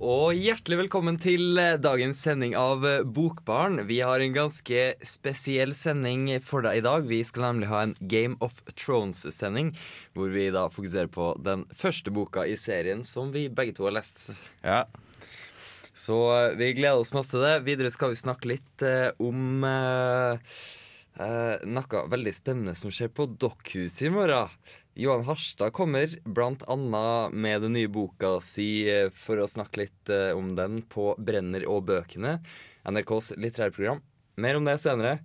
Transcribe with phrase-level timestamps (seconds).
[0.00, 3.82] Og hjertelig velkommen til eh, dagens sending av eh, Bokbarn.
[3.84, 7.04] Vi har en ganske spesiell sending for deg i dag.
[7.04, 9.74] Vi skal nemlig ha en Game of Thrones-sending,
[10.16, 13.98] hvor vi da fokuserer på den første boka i serien som vi begge to har
[13.98, 14.30] lest.
[14.64, 14.86] Ja.
[15.92, 17.58] Så eh, vi gleder oss masse til det.
[17.68, 20.60] Videre skal vi snakke litt eh, om eh,
[21.20, 24.48] eh, noe veldig spennende som skjer på Dokkhuset i morgen.
[24.94, 26.18] Johan Harstad kommer
[26.68, 31.12] annet med den nye boka si eh, for å snakke litt eh, om den på
[31.18, 32.40] Brenner og bøkene,
[32.82, 34.02] NRKs litterærprogram.
[34.40, 35.20] Mer om det senere.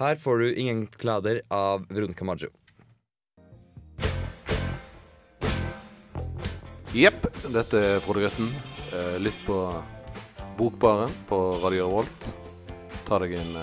[0.00, 2.48] Her får du Ingen klader av Veronica Maggio.
[6.96, 8.48] Jepp, dette er Frode Grøtten.
[8.94, 9.60] Eh, Lytt på
[10.56, 12.32] Bokbaren på Radio Revolt.
[13.04, 13.54] Ta deg en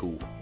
[0.00, 0.37] god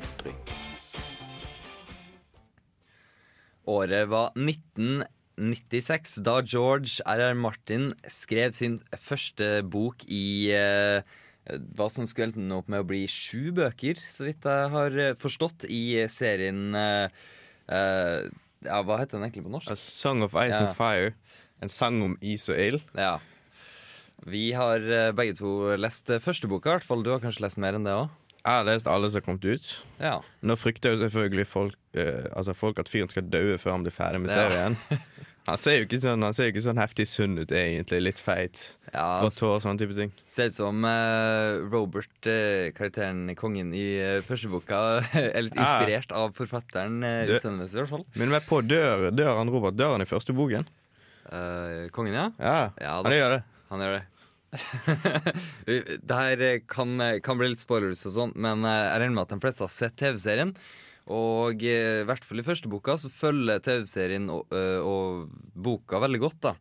[3.67, 7.35] Året var 1996, da George R.R.
[7.39, 11.03] Martin skrev sin første bok i eh,
[11.77, 15.15] hva som skulle ende opp med å bli sju bøker, så vidt jeg har eh,
[15.19, 17.09] forstått, i serien eh,
[17.71, 18.27] eh,
[18.67, 19.71] Ja, hva heter den egentlig på norsk?
[19.71, 20.65] A Song of Ice Ja.
[20.67, 21.13] and Fire.
[21.63, 22.83] En sang om is og ild.
[22.99, 23.17] Ja.
[24.27, 27.03] Vi har eh, begge to lest første boka, i hvert fall.
[27.07, 28.09] Du har kanskje lest mer enn det òg?
[28.47, 29.69] Jeg har lest alle som har kommet ut.
[29.99, 30.21] Ja.
[30.47, 33.95] Nå frykter jo selvfølgelig folk, eh, altså folk at fyren skal dø før han blir
[33.95, 34.47] ferdig med Ja.
[34.47, 34.77] serien.
[35.47, 38.01] Han ser jo ikke sånn, han ser jo ikke sånn heftig sunn ut, egentlig.
[38.03, 38.75] Litt feit.
[38.91, 40.11] ja Grått hår, sånne type ting.
[40.27, 44.81] Ser ut som eh, Robert, eh, karakteren kongen i eh, første boka,
[45.15, 48.03] er litt inspirert av forfatteren uh, i hvert fall.
[48.19, 50.67] Men meg på, dør, dør han Robert dør han i første boken?
[51.31, 52.27] Eh, kongen, ja.
[52.43, 53.41] Ja, Ja, han gjør det.
[53.71, 54.03] Han gjør det.
[55.67, 59.25] det her eh, kan, kan bli litt spoilers og sånn, men eh, jeg regner med
[59.27, 60.55] at de fleste har sett TV-serien.
[61.13, 66.01] Og eh, i hvert fall i første boka så følger TV-serien og, eh, og boka
[66.03, 66.55] veldig godt, da.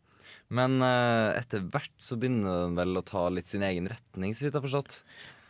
[0.53, 4.45] Men eh, etter hvert så begynner den vel å ta litt sin egen retning, så
[4.45, 4.99] vidt jeg har forstått.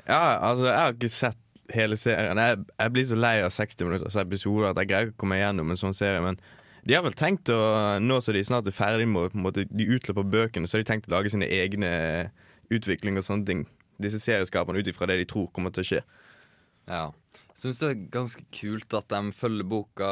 [0.05, 1.41] Ja, altså, jeg har ikke sett
[1.73, 2.39] hele serien.
[2.39, 5.41] Jeg, jeg blir så lei av 60 minutters episoder at jeg greier ikke å komme
[5.41, 6.21] gjennom en sånn serie.
[6.23, 6.39] Men
[6.85, 7.59] de har vel tenkt å
[8.01, 11.09] Nå som de snart er ferdig med måte, de utløper bøkene, så har de tenkt
[11.09, 11.91] å lage sine egne
[12.73, 13.65] utvikling og sånne ting.
[14.01, 16.01] Disse serieskaperne ut ifra det de tror kommer til å skje.
[16.89, 17.05] Ja.
[17.55, 20.07] Syns det er ganske kult at de følger boka,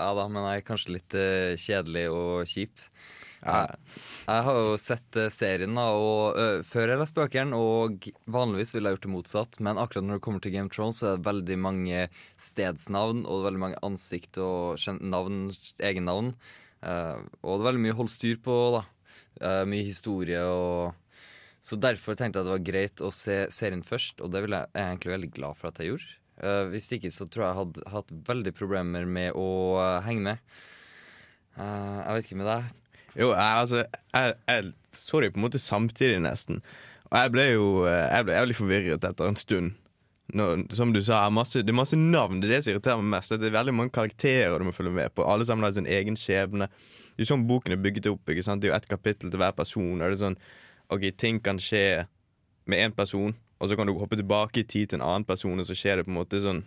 [0.00, 2.80] ja da, men er kanskje litt eh, kjedelig og kjip.
[3.44, 8.74] Jeg har jo sett eh, serien da, og, uh, før jeg leste bøkene, og vanligvis
[8.74, 9.60] ville jeg gjort det motsatt.
[9.62, 12.04] Men akkurat når det kommer til Game of Thrones, så er det veldig mange
[12.42, 15.48] stedsnavn og veldig mange ansikt og navn,
[15.78, 16.34] egennavn.
[16.82, 18.60] Uh, og det er veldig mye å holde styr på.
[18.78, 18.84] da
[19.36, 20.94] Uh, Mye historie og
[21.60, 24.70] Så derfor tenkte jeg det var greit å se serien først, og det vil jeg,
[24.72, 26.14] er jeg egentlig veldig glad for at jeg gjorde.
[26.36, 29.48] Uh, hvis ikke så tror jeg jeg hadde hatt veldig problemer med å
[29.82, 30.56] eh, henge med.
[31.56, 32.72] Eh, jeg vet ikke med deg.
[33.16, 33.82] Jo, jeg, altså
[34.12, 36.60] jeg, jeg så det på en måte samtidig, nesten.
[37.10, 39.74] Og jeg ble jo eh, Jeg ble jævlig forvirret etter en stund.
[40.36, 42.40] Når, som du sa, masse, det er masse navn.
[42.42, 43.36] Det er det som irriterer meg mest.
[43.38, 45.24] Det er veldig mange karakterer du må følge med på.
[45.24, 46.68] Alle sammen har sin egen skjebne.
[47.16, 48.28] Det er sånn boken er bygget opp.
[48.28, 48.60] ikke sant?
[48.62, 49.94] Det er jo ett kapittel til hver person.
[49.94, 50.38] Og det er sånn,
[50.92, 52.06] ok, Ting kan skje
[52.66, 55.54] med én person, og så kan du hoppe tilbake i tid til en annen person,
[55.62, 56.64] og så skjer det på en måte sånn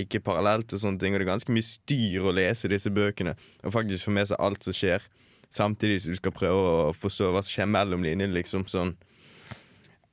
[0.00, 1.14] ikke parallelt og sånne ting.
[1.14, 4.40] Og det er ganske mye styr å lese disse bøkene og faktisk få med seg
[4.42, 5.04] alt som skjer.
[5.54, 8.32] Samtidig som du skal prøve å forstå hva som skjer mellom linjene.
[8.34, 8.96] liksom sånn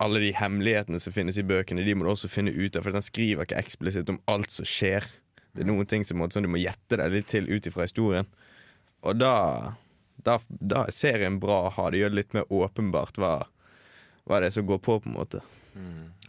[0.02, 2.92] Alle de hemmelighetene som finnes i bøkene, De må du også finne ut av, for
[2.92, 5.06] den skriver ikke eksplisitt om alt som skjer.
[5.54, 8.30] Det er noen ting som, sånn, du må gjette deg litt til ut ifra historien.
[9.02, 9.74] Og da,
[10.22, 11.90] da, da er serien bra å ha.
[11.90, 13.34] Det gjør det litt mer åpenbart hva,
[14.26, 15.42] hva det er som går på, på en måte.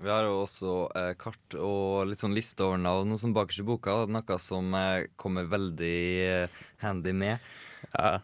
[0.02, 3.62] Vi har jo også eh, kart og litt sånn liste over navn som sånn bakerst
[3.62, 3.94] i boka.
[4.10, 7.52] Noe som eh, kommer veldig eh, handy med.
[7.92, 8.20] Ja.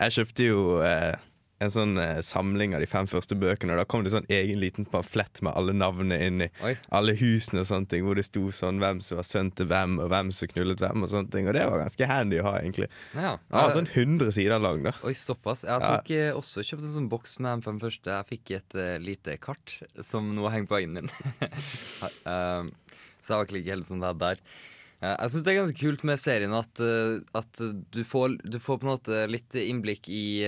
[0.00, 1.14] Jeg kjøpte jo eh,
[1.62, 4.58] en sånn eh, samling av de fem første bøkene, og da kom det sånn egen
[4.60, 6.48] liten pamflett med alle navnene inni.
[6.66, 6.74] Oi.
[6.94, 9.96] Alle husene og sånne ting, hvor det sto sånn hvem som var sønn til hvem,
[10.02, 11.48] og hvem som knullet hvem, og sånne ting.
[11.50, 12.90] Og det var ganske handy å ha, egentlig.
[13.14, 13.36] Ja.
[13.38, 14.94] Den var sånn 100 sider lang, da.
[15.06, 15.64] Oi, såpass.
[15.68, 18.18] Jeg tok eh, også kjøpt en sånn boks med de fem første.
[18.18, 21.12] Jeg fikk et eh, lite kart som nå henger på veggen min.
[22.26, 22.70] um,
[23.22, 24.46] så jeg var ikke like sånn som det der.
[25.04, 27.58] Ja, jeg syns det er ganske kult med serien at, eh, at
[27.92, 30.46] du, får, du får på en måte litt innblikk i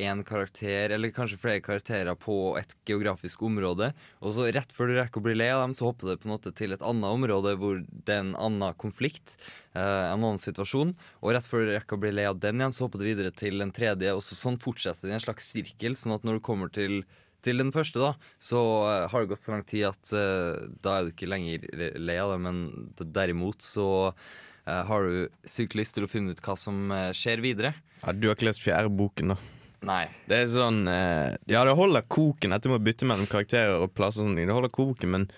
[0.00, 3.90] én karakter, eller kanskje flere karakterer på et geografisk område.
[4.24, 6.30] Og så rett før du rekker å bli lei av dem, så hopper det på
[6.30, 9.36] en måte til et annet område hvor det er en annen konflikt.
[9.76, 10.96] eh, en annen situasjon.
[11.20, 13.34] Og rett før du rekker å bli lei av den igjen, så hopper det videre
[13.36, 14.16] til en tredje.
[14.16, 17.02] Og så, sånn fortsetter det i en slags sirkel, sånn at når du kommer til
[17.44, 18.12] til den første, da,
[18.42, 21.68] så eh, har det gått så lang tid at uh, da er du ikke lenger
[22.00, 22.64] lei av det, men
[22.98, 27.76] derimot så uh, har du sykt lyst til å finne ut hva som skjer videre.
[28.02, 29.38] Ja, du har ikke lest fjerde boken, da.
[29.86, 30.04] Nei.
[30.26, 34.24] Det er sånn uh, Ja, det holder koken etter å bytte mellom karakterer og plasser
[34.24, 34.50] og sånne ting.
[34.50, 35.28] Det holder koken, men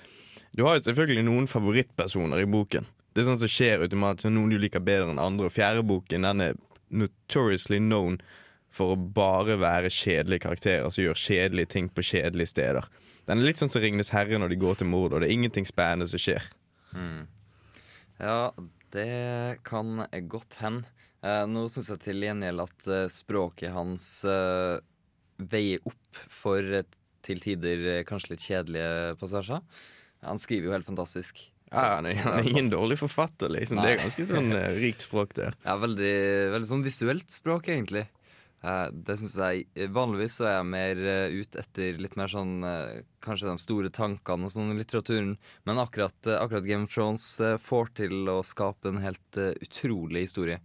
[0.57, 2.89] du har jo selvfølgelig noen favorittpersoner i boken.
[3.13, 5.51] Det er sånn som skjer automatisk, noen du liker bedre enn andre.
[5.51, 6.59] Og fjerde boken den er
[6.91, 8.19] notoriously known
[8.75, 12.87] for å bare være kjedelige karakterer som gjør kjedelige ting på kjedelige steder.
[13.27, 15.37] Den er litt sånn som Ringenes herre når de går til mord, og det er
[15.37, 16.47] ingenting spennende som skjer.
[18.21, 18.53] Ja,
[18.95, 20.89] det kan godt hende.
[21.21, 24.79] Eh, nå syns jeg til gjengjeld at eh, språket hans eh,
[25.53, 26.87] veier opp for eh,
[27.27, 29.61] til tider eh, kanskje litt kjedelige passasjer.
[30.25, 31.43] Han skriver jo helt fantastisk.
[31.71, 33.79] Ja, han er ingen dårlig forfatter, liksom.
[33.79, 35.55] Det er ganske sånn eh, rikt språk der.
[35.69, 36.15] Ja, veldig,
[36.57, 38.07] veldig sånn visuelt språk, egentlig.
[38.61, 40.99] Eh, det syns jeg Vanligvis så er jeg mer
[41.33, 45.35] Ut ute etter litt mer sånn eh, Kanskje de store tankene og sånn i litteraturen.
[45.69, 49.53] Men akkurat, eh, akkurat Game of Thrones eh, får til å skape en helt eh,
[49.65, 50.61] utrolig historie.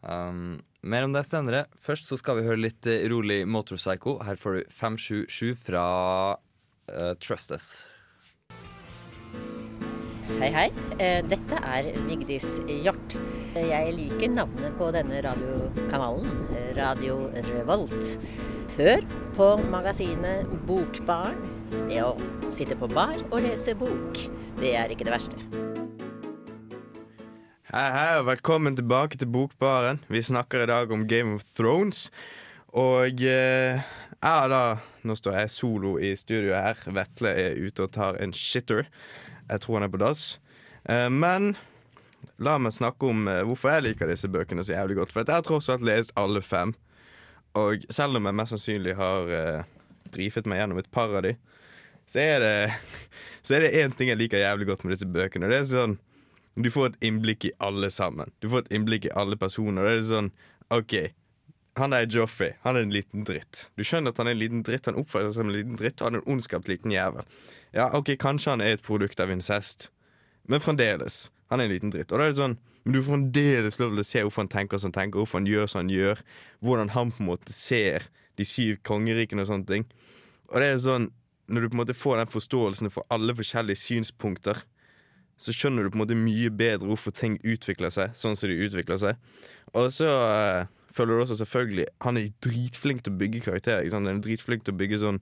[0.00, 1.66] Um, mer om det senere.
[1.82, 4.20] Først så skal vi høre litt eh, rolig Motorpsycho.
[4.22, 5.84] Her får du 577 fra
[6.38, 7.70] uh, Trust Us.
[10.28, 10.66] Hei, hei.
[11.00, 13.14] Eh, Dette er Vigdis Hjort.
[13.56, 16.26] Jeg liker navnet på denne radiokanalen,
[16.76, 18.10] Radio Revolt.
[18.76, 19.06] Hør
[19.38, 21.38] på magasinet Bokbarn.
[21.88, 22.10] Det å
[22.52, 24.20] sitte på bar og lese bok,
[24.60, 25.40] det er ikke det verste.
[27.72, 30.02] Hei, hei, og velkommen tilbake til Bokbaren.
[30.12, 32.10] Vi snakker i dag om Game of Thrones.
[32.76, 34.62] Og eh, jeg da
[35.08, 36.76] Nå står jeg solo i studio her.
[36.92, 38.84] Vetle er ute og tar en shitter.
[39.48, 40.38] Jeg tror han er på dass.
[40.88, 41.54] Eh, men
[42.42, 45.14] la meg snakke om eh, hvorfor jeg liker disse bøkene så jævlig godt.
[45.14, 46.74] For jeg har tross alt lest alle fem.
[47.58, 49.62] Og selv om jeg mest sannsynlig har eh,
[50.14, 51.34] brifet meg gjennom et par av de,
[52.08, 52.56] så er det
[53.48, 55.48] Så er det én ting jeg liker jævlig godt med disse bøkene.
[55.48, 55.94] Det er sånn
[56.58, 58.32] du får et innblikk i alle sammen.
[58.42, 59.86] Du får et innblikk i alle personer.
[59.86, 60.30] Det er sånn,
[60.74, 60.94] ok
[61.78, 63.68] Han der Joffrey, han er en liten dritt.
[63.78, 66.00] Du skjønner at han er en liten dritt, han oppfører seg som en liten dritt,
[66.00, 67.26] og han er en ondskapt liten jævel.
[67.76, 69.90] Ja, ok, Kanskje han er et produkt av incest,
[70.48, 71.28] men fremdeles.
[71.52, 72.10] Han er en liten dritt.
[72.12, 74.48] Og da er det sånn Men du får fremdeles lov til å se hvorfor han
[74.48, 76.20] tenker som han tenker, hvorfor han gjør som han gjør,
[76.64, 78.06] hvordan han på en måte ser
[78.40, 79.84] de syv kongerikene og sånne ting.
[80.48, 81.10] Og det er sånn
[81.48, 84.58] Når du på en måte får den forståelsen for alle forskjellige synspunkter,
[85.40, 88.58] så skjønner du på en måte mye bedre hvorfor ting utvikler seg sånn som de
[88.66, 89.16] utvikler seg.
[89.72, 93.84] Og så eh, føler du også selvfølgelig Han er dritflink til å bygge karakterer.
[93.84, 94.08] Ikke sant?
[94.08, 95.20] Han er dritflink til å bygge sånn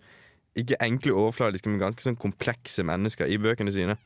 [0.56, 3.98] ikke enkle overfladiske, men ganske sånn komplekse mennesker i bøkene sine.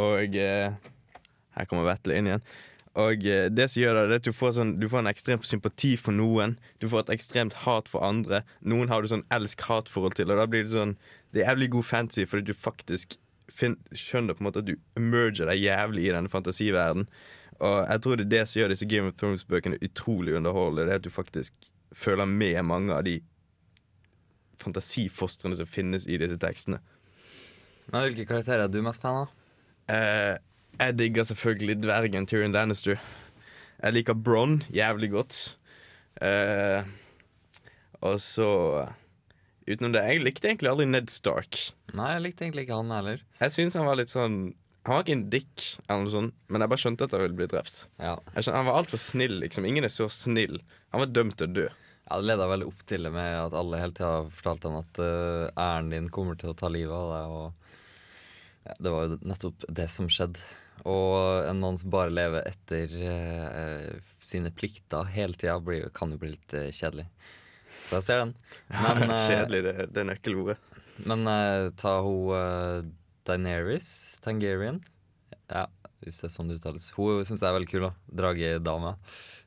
[0.00, 0.72] Og eh,
[1.56, 2.46] her kommer Vetle inn igjen.
[2.96, 5.10] Og eh, det som gjør det, det er at du får, sånn, du får en
[5.12, 6.56] ekstrem sympati for noen.
[6.80, 8.42] Du får et ekstremt hat for andre.
[8.64, 10.96] Noen har du sånn elsk-hat-forhold til, og da blir det sånn
[11.34, 13.18] Det er jævlig god fantasy fordi du faktisk
[13.52, 17.10] skjønner på en måte at du emerger deg jævlig i denne fantasiverdenen.
[17.60, 20.86] Og jeg tror det er det som gjør disse Game of Thrones-bøkene utrolig underholdende.
[20.88, 23.20] Det er at du faktisk føler med mange av de
[24.60, 26.80] fantasifostrene som finnes i disse tekstene.
[27.92, 29.32] Men Hvilke karakterer er du mest fan av?
[29.92, 30.34] Eh,
[30.80, 33.00] jeg digger selvfølgelig dvergen Tyrion Lannister.
[33.78, 35.40] Jeg liker Bronn jævlig godt.
[36.24, 36.84] Eh,
[38.04, 38.50] og så
[39.66, 41.56] Utenom det, jeg likte egentlig aldri Ned Stark.
[41.98, 43.22] Nei, jeg likte egentlig ikke han heller.
[43.40, 44.36] Jeg synes han var litt sånn
[44.86, 47.38] Han var ikke en dick, eller noe sånt, men jeg bare skjønte at han ville
[47.40, 47.78] bli drept.
[47.98, 49.64] Ja, skjønte, han var altfor snill, liksom.
[49.66, 50.60] Ingen er så snill.
[50.94, 51.64] Han var dømt til å dø.
[52.06, 55.00] ja Det leda veldig opp til det med at alle hele tida fortalte han at
[55.02, 57.32] uh, æren din kommer til å ta livet av deg.
[57.34, 60.44] Og ja, det var jo nettopp det som skjedde.
[60.86, 65.58] Og en mann som bare lever etter uh, sine plikter hele tida,
[65.96, 67.08] kan jo bli litt uh, kjedelig.
[67.88, 68.36] Så jeg ser den.
[68.86, 70.56] Men, Kjedelig, det, det er nøkkelordet.
[71.10, 71.26] Men
[71.76, 72.94] ta hun
[73.26, 73.88] Daenerys
[74.24, 74.80] Tangerian.
[75.50, 75.66] Ja,
[76.02, 76.90] hvis det er sånn det uttales.
[76.96, 77.86] Hun syns jeg er veldig kul.
[77.88, 77.92] da
[78.22, 78.94] Dragedama.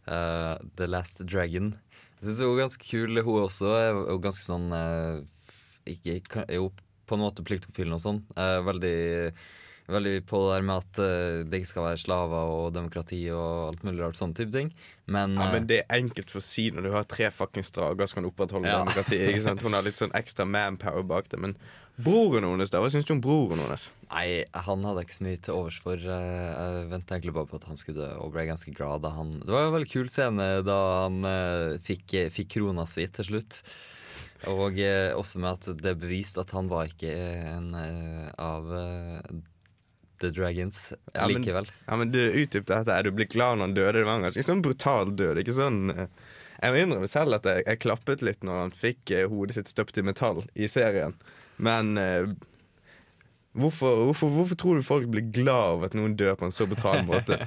[0.07, 1.73] Uh, The Last Dragon.
[2.19, 3.71] Jeg syns hun er ganske kul, hun også.
[4.09, 5.21] Jo ganske sånn uh,
[5.89, 6.71] ikke, jo
[7.09, 8.21] på en måte pliktoppfyllende og sånn.
[8.37, 8.97] Uh, veldig
[9.89, 13.71] veldig på det der med at eh, det ikke skal være slaver og demokrati og
[13.71, 14.71] alt mulig rart, sånne type ting.
[15.09, 18.09] Men, Ja, men det er enkelt for å si når du har tre fuckings drager
[18.09, 18.83] som kan opprettholde Ja.
[18.83, 19.17] demokrati.
[19.65, 21.39] Hun har litt sånn ekstra manpower bak det.
[21.41, 21.57] Men
[22.03, 22.79] broren hennes, da?
[22.81, 23.89] Hva syns du om broren hennes?
[24.09, 25.99] Nei, han hadde ikke så mye til overs for.
[25.99, 29.11] Eh, Jeg venta egentlig bare på at han skulle dø, og ble ganske glad da
[29.17, 33.25] han Det var en veldig kul scene da han eh, fikk, fikk krona si til
[33.31, 33.61] slutt.
[34.47, 37.73] Og eh, også med at det er bevist at han var ikke en
[38.39, 38.69] av
[40.19, 41.67] The Dragons Ja, men- likevel.
[41.87, 42.91] Ja, men du utdypte dette.
[42.95, 43.93] Er Du ble glad når han døde.
[43.99, 45.37] Det var en ganske sånn brutal død.
[45.43, 45.91] Ikke sånn
[46.61, 49.97] Jeg må innrømme selv at jeg, jeg klappet litt når han fikk hodet sitt støpt
[49.97, 51.13] i metall i serien.
[51.59, 52.29] Men eh,
[53.59, 56.67] hvorfor, hvorfor, hvorfor tror du folk blir glad av at noen dør på en så
[56.69, 57.39] brutal måte?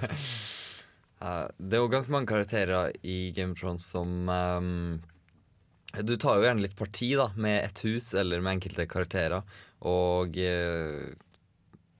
[1.25, 5.00] uh, det er jo ganske mange karakterer i Game of Thrones som um,
[6.04, 9.42] Du tar jo gjerne litt parti da med et hus eller med enkelte karakterer.
[9.88, 11.11] Og eh,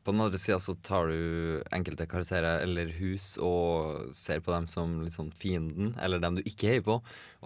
[0.03, 4.67] på den andre sida så tar du enkelte karakterer eller hus og ser på dem
[4.71, 6.97] som sånn fienden, eller dem du ikke heier på.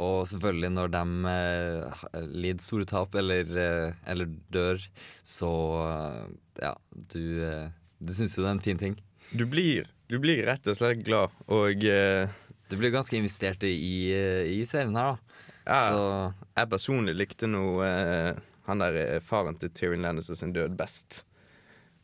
[0.00, 4.80] Og selvfølgelig når de eh, lider store tap eller, eh, eller dør,
[5.20, 5.52] så
[5.84, 6.24] eh,
[6.64, 6.72] ja,
[7.12, 7.68] du, eh,
[8.00, 8.96] du syns jo det er en fin ting.
[9.36, 12.24] Du blir, du blir rett og slett glad, og eh,
[12.66, 15.42] Du blir ganske investert i, i serien her, da.
[15.66, 15.78] Ja.
[15.90, 16.00] Så
[16.56, 21.24] jeg personlig likte nå eh, han der faren til Tyrion Lannister sin død best.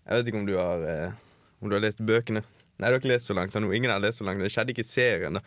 [0.07, 1.15] Jeg vet ikke om du har eh,
[1.63, 2.43] Om du har lest bøkene.
[2.81, 3.55] Nei, du har ikke lest så langt.
[3.55, 4.43] Ingen har lest så langt.
[4.43, 5.39] Det skjedde ikke i serien.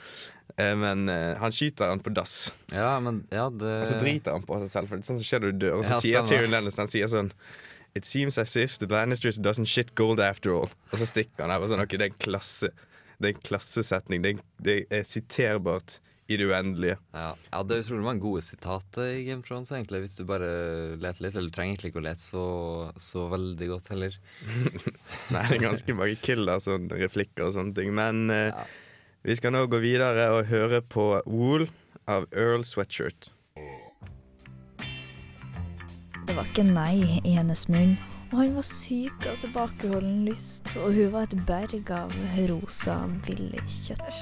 [0.55, 4.37] Eh, men eh, han skyter han på dass, ja, men ja, det og så driter
[4.37, 4.87] han på seg selv.
[4.91, 5.77] For det er sånn som skjer når du dør.
[5.81, 6.27] Og så Ja, sier.
[6.29, 7.33] Tyrion Lennon Han sier sånn
[7.95, 10.71] It seems as if the Lannisters doesn't shit gold after all.
[10.91, 11.51] Og så stikker han.
[11.55, 12.71] Jeg var sånn, ok, Det er en klasse
[13.19, 14.23] Det er en klassesetning.
[14.23, 16.95] Det er, det er siterbart i det uendelige.
[17.13, 17.27] ja.
[17.51, 20.47] ja, det er utrolig mange gode sitater i Game of Thrones, egentlig, hvis du bare
[20.97, 21.35] leter litt.
[21.37, 22.45] Eller du trenger egentlig ikke å lete så,
[22.97, 24.17] så veldig godt heller.
[25.35, 27.93] Nei, det er ganske mange killer, sånn replikker og sånne ting.
[27.93, 28.65] Men eh, Ja.
[29.25, 31.67] vi skal nå gå videre og høre på Wool
[32.09, 33.29] av Earl Sweatshirt.
[36.25, 37.93] Det var ikke nei i hennes munn,
[38.31, 42.13] og han var syk av tilbakeholden lyst, og hun var et berg av
[42.49, 44.21] rosa, billig kjøtt.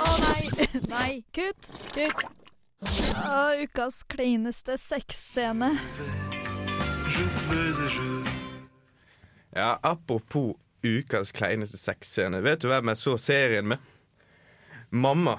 [0.00, 0.68] Å nei!
[0.90, 1.12] Nei!
[1.36, 1.70] Kutt!
[1.92, 2.26] Kutt!
[2.86, 5.74] Å, ukas kleineste sexscene.
[9.56, 10.54] Ja, apropos
[10.84, 12.40] ukas kleineste sexscene.
[12.44, 13.92] Vet du hvem jeg så serien med?
[14.90, 15.38] Mamma.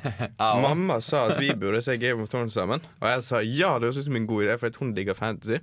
[0.38, 2.82] Mamma sa at vi burde se Game of Thrones sammen.
[3.00, 5.60] Og jeg sa ja, det høres ut som en god idé, for hun digger fantasy.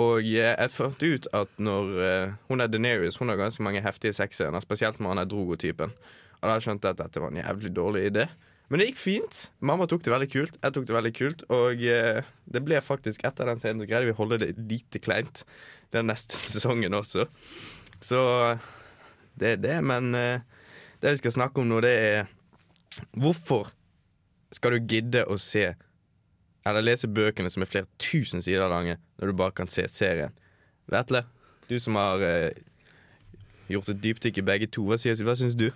[0.00, 4.16] Og jeg fant ut at når eh, hun er Deneris, hun har ganske mange heftige
[4.16, 5.94] sexscener, spesielt med han er Drogo-typen.
[6.40, 8.26] Og da skjønte jeg at dette var en jævlig dårlig idé.
[8.68, 9.38] Men det gikk fint.
[9.62, 10.58] Mamma tok det veldig kult.
[10.58, 14.08] Jeg tok det veldig kult Og eh, det ble faktisk etter den scenen så greide
[14.08, 15.44] vi å holde det lite kleint
[15.94, 17.28] den neste sesongen også.
[18.02, 18.20] Så
[19.38, 19.78] det er det.
[19.86, 20.42] Men eh,
[21.02, 22.32] det vi skal snakke om nå, det er
[23.18, 23.72] Hvorfor
[24.54, 25.72] skal du gidde å se
[26.64, 30.32] eller lese bøkene som er flere tusen sider lange, når du bare kan se serien?
[30.90, 31.24] Vetle,
[31.68, 32.56] du som har eh,
[33.72, 35.68] gjort et dypdykk i begge to, hva, sier, hva syns du?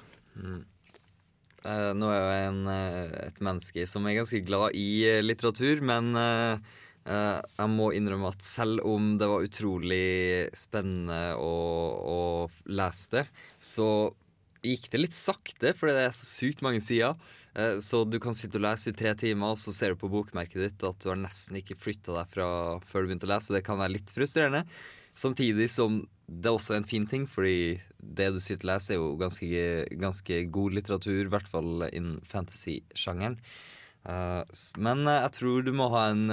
[1.68, 5.82] Eh, nå er jeg en, eh, et menneske som er ganske glad i eh, litteratur,
[5.84, 6.76] men eh,
[7.08, 11.52] eh, jeg må innrømme at selv om det var utrolig spennende å,
[11.98, 12.20] å
[12.72, 13.26] lese det,
[13.60, 13.90] så
[14.64, 17.16] gikk det litt sakte, fordi det er så sykt mange sider.
[17.54, 20.10] Eh, Så du kan sitte og lese i tre timer, og så ser du på
[20.12, 22.48] bokmerket ditt at du har nesten ikke flytta deg fra
[22.86, 23.54] før du begynte å lese.
[23.54, 24.64] Det kan være litt frustrerende.
[25.18, 29.00] Samtidig som det er også en fin ting, fordi det du sitter og leser, er
[29.00, 29.64] jo ganske,
[29.98, 33.38] ganske god litteratur, i hvert fall innen fantasy-sjangeren.
[34.08, 36.28] Eh, men eh, jeg tror du må ha en,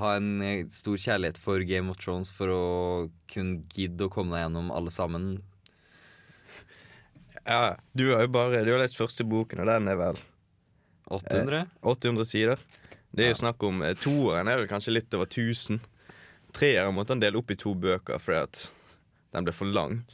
[0.00, 0.32] ha en
[0.74, 2.64] stor kjærlighet for Game of Thrones for å
[3.30, 5.30] kunne gidde å komme deg gjennom alle sammen.
[7.46, 10.20] Ja, du har jo bare Du har lest første boken, og den er vel
[11.10, 11.64] 800?
[11.82, 12.60] 800 sider.
[13.10, 15.80] Det er jo snakk om eh, Toeren er vel kanskje litt over 1000.
[16.54, 18.66] Treeren måtte han dele opp i to bøker fordi at
[19.34, 20.04] den ble for lang.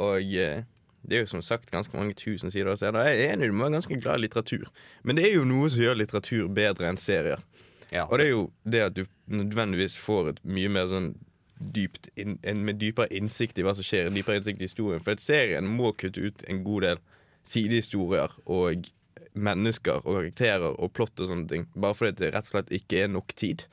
[0.00, 0.62] Og eh,
[1.02, 2.76] det er jo som sagt ganske mange tusen sider.
[2.76, 4.68] Så jeg er enig, du må være ganske glad i litteratur.
[5.04, 7.44] Men det er jo noe som gjør litteratur bedre enn serier.
[7.90, 8.06] Ja.
[8.06, 11.12] Og det er jo det at du nødvendigvis får et mye mer sånn
[11.60, 15.02] dypt in, en med dypere innsikt i hva som skjer, dypere innsikt i historien.
[15.04, 17.02] For at serien må kutte ut en god del
[17.46, 18.88] sidehistorier og
[19.34, 21.68] mennesker og karakterer og plott og sånne ting.
[21.74, 23.66] Bare fordi det rett og slett ikke er nok tid.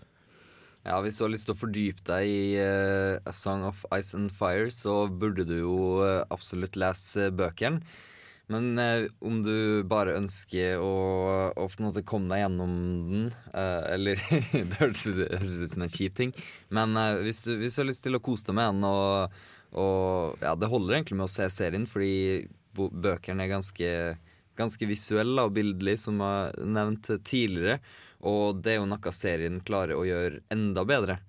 [0.88, 4.16] Ja, Hvis du har lyst til å fordype deg i uh, A Song of Ice
[4.16, 7.82] and Fire, så burde du jo uh, absolutt lese bøkene.
[8.48, 10.92] Men eh, om du bare ønsker å,
[11.52, 12.76] å på en måte komme deg gjennom
[13.10, 14.22] den eh, Eller
[14.72, 16.32] Det høres ut som en kjip ting,
[16.72, 19.36] men eh, hvis, du, hvis du har lyst til å kose deg med den og,
[19.84, 23.92] Og ja, det holder egentlig med å se serien, fordi bøkene er ganske,
[24.56, 27.80] ganske visuelle og bildelige, som jeg har nevnt tidligere.
[28.28, 31.20] Og det er jo noe serien klarer å gjøre enda bedre.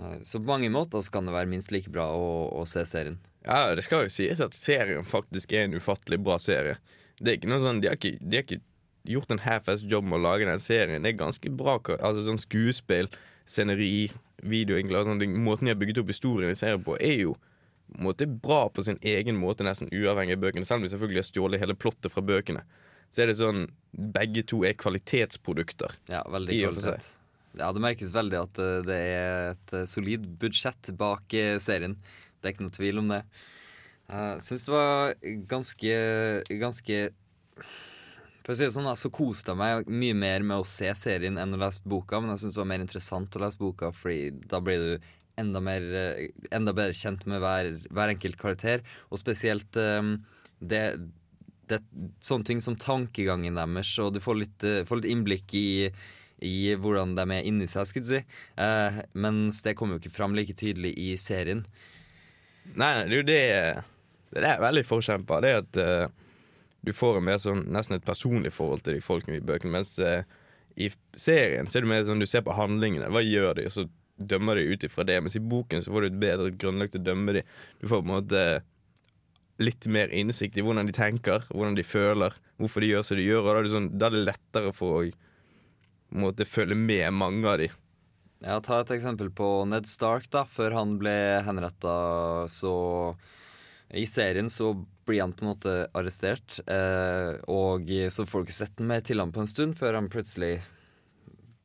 [0.00, 2.86] Eh, Så på mange måter så kan det være minst like bra å, å se
[2.88, 3.18] serien.
[3.46, 6.76] Ja, det skal jo sies at serien faktisk er en ufattelig bra serie.
[7.20, 8.60] Det er ikke noe sånn, De har ikke, de har ikke
[9.08, 11.02] gjort en half-ass jobb med å lage den serien.
[11.02, 13.08] Det er ganske bra altså sånn skuespill,
[13.48, 14.10] sceneri,
[14.44, 15.38] videoinnslag og sånne ting.
[15.44, 17.36] Måten de har bygget opp historien i serien på, er jo
[17.98, 20.68] måte bra på sin egen måte, nesten uavhengig av bøkene.
[20.68, 22.62] Selv om de selvfølgelig har stjålet hele plottet fra bøkene.
[23.10, 25.96] Så er det sånn Begge to er kvalitetsprodukter.
[26.12, 27.08] Ja, veldig kvalitet.
[27.58, 31.96] Ja, det merkes veldig at eh, det er et eh, solid budsjett bak eh, serien.
[32.40, 33.20] Det er ikke noe tvil om det.
[34.10, 35.12] Jeg syns det var
[35.46, 35.92] ganske
[36.58, 36.96] Ganske
[38.42, 41.38] For å si det sånn, så koste jeg meg mye mer med å se serien
[41.38, 44.32] enn å lese boka, men jeg syns det var mer interessant å lese boka, Fordi
[44.50, 45.86] da blir du enda, mer,
[46.50, 50.10] enda bedre kjent med hver, hver enkelt karakter, og spesielt eh,
[50.60, 50.84] det
[51.70, 55.54] det er sånne ting som tankegangen deres, og du får litt, eh, får litt innblikk
[55.54, 55.68] i,
[56.42, 58.40] i hvordan de er inni seg, skulle jeg si.
[58.64, 61.64] Eh, mens det kommer jo ikke fram like tydelig i serien.
[62.78, 63.40] Nei, det er jo det
[64.30, 65.40] Det er veldig forkjempa.
[65.42, 66.34] Det at uh,
[66.86, 69.72] du får en mer sånn nesten et personlig forhold til de folkene i bøkene.
[69.80, 70.22] Mens uh,
[70.78, 73.10] i serien så er det mer sånn du ser på handlingene.
[73.10, 73.66] Hva gjør de?
[73.66, 73.86] Og så
[74.20, 75.18] dømmer de ut ifra det.
[75.24, 77.44] Mens i boken så får du et bedre grunnlag til å dømme de.
[77.80, 78.44] Du får på en måte
[79.60, 83.26] litt mer innsikt i hvordan de tenker, hvordan de føler, hvorfor de gjør som de
[83.26, 83.42] gjør.
[83.42, 87.48] Og da er det, sånn, da er det lettere for å måte følge med mange
[87.48, 87.68] av de.
[88.40, 90.30] Ja, Ta et eksempel på Ned Stark.
[90.32, 91.12] da Før han ble
[91.44, 92.72] henretta, så
[93.92, 94.72] I serien så
[95.04, 96.60] blir han på en måte arrestert.
[96.64, 100.08] Eh, og så får du ikke sett mer til ham på en stund, før han
[100.08, 100.62] plutselig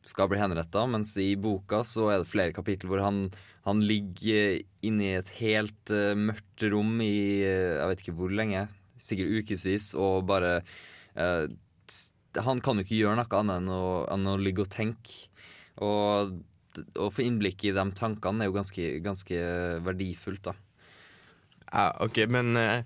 [0.03, 0.83] skal bli henretta.
[0.89, 3.29] Mens i boka så er det flere kapitler hvor han,
[3.63, 8.35] han ligger inne i et helt eh, mørkt rom i eh, jeg vet ikke hvor
[8.35, 8.65] lenge,
[8.99, 10.57] sikkert ukevis, og bare
[11.15, 11.47] eh,
[12.43, 15.29] Han kan jo ikke gjøre noe annet enn å, enn å ligge og tenke.
[15.79, 16.35] Og
[16.99, 19.41] å få innblikk i de tankene er jo ganske, ganske
[19.85, 20.55] verdifullt, da.
[21.71, 22.81] Ja, ok, men uh,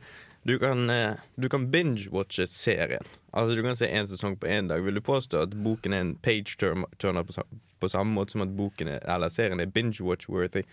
[0.47, 3.05] du kan, uh, du kan binge-watche serien.
[3.31, 4.81] Altså Du kan se én sesong på én dag.
[4.81, 7.43] Vil du påstå at boken er en page-turner på,
[7.79, 10.63] på samme måte som at boken er, eller serien er binge-watch-worthy?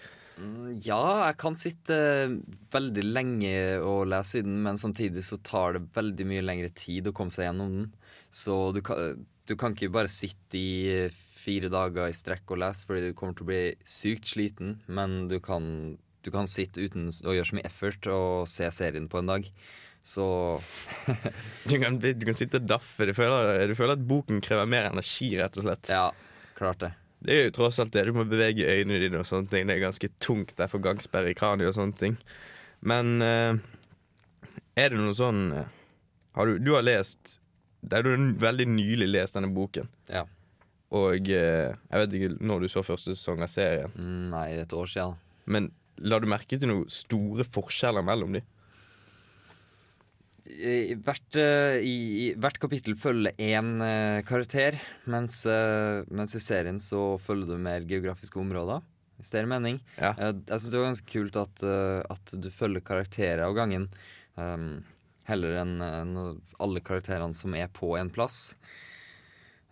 [0.41, 1.99] Mm, Ja, jeg kan sitte
[2.73, 3.55] veldig lenge
[3.85, 7.33] og lese i den, men samtidig så tar det veldig mye lengre tid å komme
[7.33, 7.87] seg gjennom den.
[8.33, 11.07] Så du kan, du kan ikke bare sitte i
[11.47, 15.27] fire dager i strekk og lese, fordi du kommer til å bli sykt sliten, men
[15.31, 19.23] du kan, du kan sitte uten å gjøre så mye effort og se serien på
[19.23, 19.49] en dag.
[20.07, 20.27] Så
[21.71, 23.09] Du kan, du kan sitte og daffe.
[23.09, 25.91] Du føler, du føler at boken krever mer energi, rett og slett.
[25.91, 26.11] ja,
[26.59, 26.93] klart det.
[27.27, 28.05] Det er jo tross alt det.
[28.07, 29.67] Du må bevege øynene dine og sånne ting.
[29.67, 30.53] Det er ganske tungt.
[30.55, 32.19] Det er for gangsperre i kraniet og sånne ting.
[32.87, 33.57] Men eh,
[34.79, 35.73] er det noe sånn eh,
[36.37, 37.39] har du, du har lest
[37.87, 39.89] det er Du veldig nylig lest denne boken.
[40.11, 40.25] Ja.
[40.95, 43.95] Og eh, jeg vet ikke når du så første sesong av serien.
[43.99, 45.17] Mm, Nei, et år siden.
[45.51, 48.45] Men la du merke til noen store forskjeller mellom de?
[50.47, 51.97] I hvert, eh, i,
[52.39, 54.79] hvert kapittel følger én eh, karakter,
[55.11, 55.43] mens,
[56.07, 58.85] mens i serien så følger du mer geografiske områder.
[59.17, 59.81] Hvis det er mening.
[59.97, 60.13] Ja.
[60.21, 63.87] Jeg syns det var ganske kult at, at du følger karakterer av gangen.
[64.37, 64.85] Um,
[65.25, 68.51] heller enn alle karakterene som er på en plass.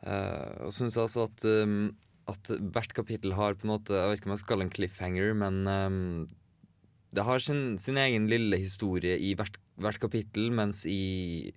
[0.04, 1.94] Eh, og syns altså at, um,
[2.28, 4.74] at hvert kapittel har på en måte Jeg vet ikke om jeg skal kalle en
[4.78, 6.00] cliffhanger, men um,
[7.14, 11.54] det har sin, sin egen lille historie i hvert, hvert kapittel, mens i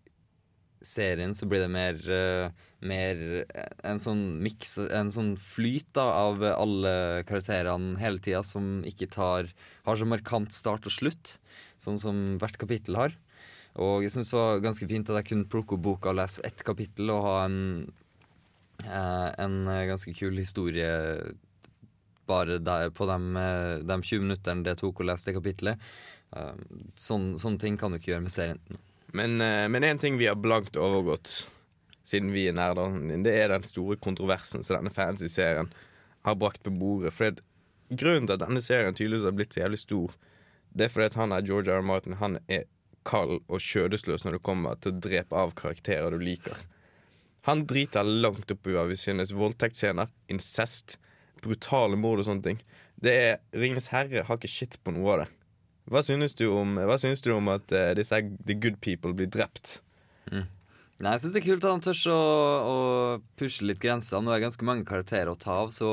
[0.86, 3.23] serien så blir det mer, uh, mer
[3.89, 6.95] en sånn miks, en sånn flyt da, av alle
[7.27, 9.51] karakterene hele tida, som ikke tar
[9.88, 11.38] har så markant start og slutt,
[11.83, 13.17] sånn som hvert kapittel har.
[13.77, 16.45] Og jeg syns det var ganske fint at jeg kunne plukke opp boka og lese
[16.47, 17.60] ett kapittel og ha en,
[18.85, 20.87] en ganske kul historie
[22.27, 25.89] bare der, på de, eh, de 20 minuttene det tok å lese det kapitlet.
[26.35, 26.55] Eh,
[26.99, 28.79] sånn, sånne ting kan du ikke gjøre med serien.
[29.15, 31.47] Men én ting vi har blankt overgått,
[32.03, 32.91] siden vi er nerder,
[33.23, 35.71] det er den store kontroversen som denne fantasy-serien
[36.27, 37.13] har brakt på bordet.
[37.15, 37.31] For
[37.87, 40.15] Grunnen til at denne serien tydeligvis har blitt så jævlig stor,
[40.75, 41.71] det er fordi at han er George.
[41.71, 41.81] R.
[41.81, 42.65] Martin Han er
[43.07, 46.59] kald og skjødesløs når det kommer til å drepe av karakterer du liker.
[47.47, 50.97] Han driter langt opp i hva vi synes voldtektsscener, incest,
[51.43, 52.62] brutale mord og sånne ting.
[52.99, 55.27] Det er Ringenes herre har ikke shit på noe av det.
[55.88, 59.77] Hva synes du om, synes du om at uh, disse the good people blir drept?
[60.97, 62.21] Nei, jeg syns det er kult at han tør å,
[62.67, 62.77] å
[63.38, 64.17] pushe litt grenser.
[64.17, 65.91] Nå er det ganske mange karakterer å ta av, så,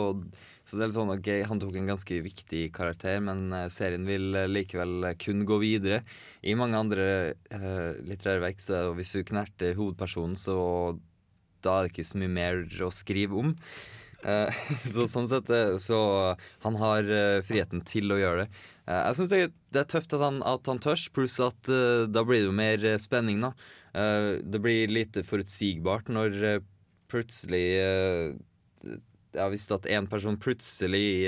[0.64, 4.08] så det er litt sånn okay, han tok en ganske viktig karakter, men eh, serien
[4.08, 6.00] vil eh, likevel kun gå videre.
[6.40, 7.06] I mange andre
[7.52, 10.56] uh, litterære verk, så hvis du knerter hovedpersonen, så
[11.64, 13.55] da er det ikke så mye mer å skrive om.
[14.24, 14.61] Eh,
[14.94, 15.98] så sånn sett eh, Så
[16.64, 18.62] han har eh, friheten til å gjøre det.
[18.85, 19.40] Jeg syns det,
[19.81, 21.70] er tøft at han, at han tørs, pluss at
[22.12, 23.55] da blir det jo mer spenning, da.
[24.44, 26.61] Det blir lite forutsigbart når
[27.09, 31.24] plutselig Jeg har visst at én person plutselig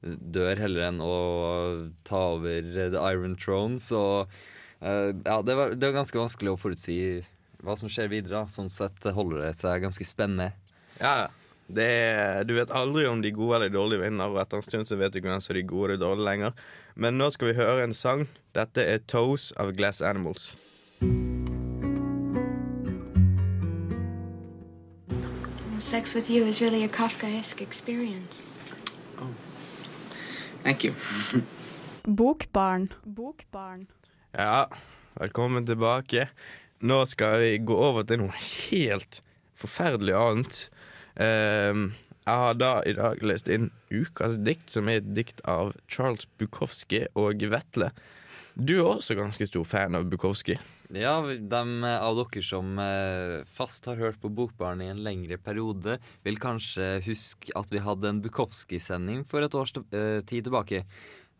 [0.00, 1.12] dør heller enn å
[2.08, 4.24] ta over The Iron Throne, så
[4.80, 6.98] ja, det var, det var ganske vanskelig å forutsi
[7.62, 8.42] hva som skjer videre.
[8.42, 8.46] da.
[8.52, 10.52] Sånn sett holder det seg ganske spennende.
[11.00, 11.28] Ja,
[11.68, 14.66] det er, Du vet aldri om de gode eller de dårlige vinner, og etter en
[14.66, 16.52] stund så vet du ikke hvem som er de gode eller de dårlige lenger.
[16.96, 18.26] Men nå skal vi høre en sang.
[18.56, 20.54] Dette er Toes av Glass Animals.
[25.78, 28.48] Sex with you is really a Kafkaesque experience.
[30.64, 30.92] Thank you.
[32.04, 32.88] Bokbarn.
[33.04, 33.86] Bokbarn.
[34.32, 34.68] Ja,
[35.14, 36.28] velkommen tilbake.
[36.80, 39.22] Nå skal vi gå over til noe helt
[39.58, 40.60] forferdelig annet.
[41.18, 41.88] Uh,
[42.28, 46.28] jeg har da i dag lest inn ukas dikt, som er et dikt av Charles
[46.38, 47.88] Bukowski og Vetle.
[48.58, 50.58] Du er også ganske stor fan av Bukowski.
[50.92, 51.60] Ja, de
[51.92, 56.96] av dere som eh, fast har hørt på Bokbarn i en lengre periode, vil kanskje
[57.06, 60.82] huske at vi hadde en Bukowski-sending for et års eh, tid tilbake.